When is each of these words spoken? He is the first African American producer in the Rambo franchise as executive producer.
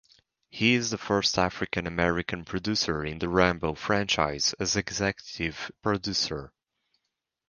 He 0.49 0.73
is 0.73 0.89
the 0.89 0.97
first 0.97 1.37
African 1.37 1.85
American 1.85 2.43
producer 2.43 3.05
in 3.05 3.19
the 3.19 3.29
Rambo 3.29 3.75
franchise 3.75 4.55
as 4.59 4.75
executive 4.75 5.69
producer. 5.83 6.51